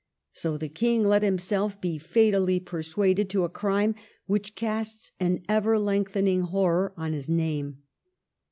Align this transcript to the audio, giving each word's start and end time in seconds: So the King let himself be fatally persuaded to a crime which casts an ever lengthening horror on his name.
So 0.33 0.57
the 0.57 0.67
King 0.67 1.05
let 1.05 1.21
himself 1.21 1.79
be 1.79 1.99
fatally 1.99 2.59
persuaded 2.59 3.29
to 3.29 3.43
a 3.43 3.49
crime 3.49 3.93
which 4.25 4.55
casts 4.55 5.11
an 5.19 5.43
ever 5.47 5.77
lengthening 5.77 6.41
horror 6.41 6.91
on 6.97 7.13
his 7.13 7.29
name. 7.29 7.83